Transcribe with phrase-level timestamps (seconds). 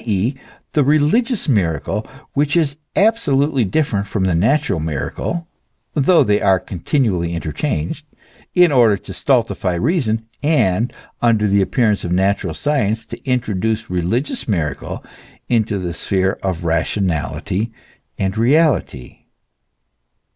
[0.03, 0.35] e.,
[0.73, 5.47] the religious miracle, which is absolutely dif ferent from the natural miracle,
[5.93, 8.07] though they are continually interchanged,
[8.55, 10.91] in order to stultify reason, and,
[11.21, 15.05] under the ap pearance of natural science, to introduce religious miracle
[15.49, 17.71] into the sphere of rationality
[18.17, 19.25] and reality.